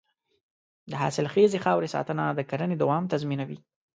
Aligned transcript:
د 0.89 0.91
حاصلخیزې 1.01 1.59
خاورې 1.65 1.89
ساتنه 1.95 2.23
د 2.33 2.39
کرنې 2.49 2.75
دوام 2.81 3.03
تضمینوي. 3.13 3.57